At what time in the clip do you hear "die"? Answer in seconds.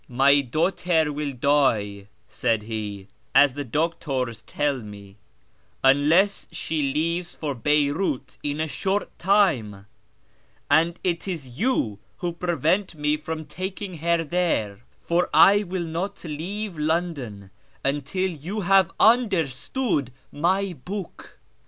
1.31-2.07